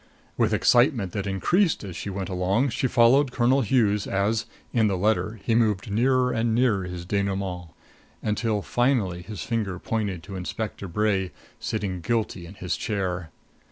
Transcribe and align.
With 0.35 0.51
excitement 0.51 1.11
that 1.11 1.27
increased 1.27 1.83
as 1.83 1.95
she 1.95 2.09
went 2.09 2.27
along, 2.27 2.69
she 2.69 2.87
followed 2.87 3.31
Colonel 3.31 3.61
Hughes 3.61 4.07
as 4.07 4.47
in 4.73 4.87
the 4.87 4.97
letter 4.97 5.39
he 5.43 5.53
moved 5.53 5.91
nearer 5.91 6.31
and 6.33 6.55
nearer 6.55 6.85
his 6.85 7.05
denouement, 7.05 7.67
until 8.23 8.63
finally 8.63 9.21
his 9.21 9.43
finger 9.43 9.77
pointed 9.77 10.23
to 10.23 10.35
Inspector 10.35 10.87
Bray 10.87 11.29
sitting 11.59 12.01
guilty 12.01 12.47
in 12.47 12.55
his 12.55 12.75
chair. 12.77 13.29